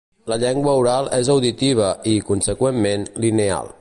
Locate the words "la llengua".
0.31-0.71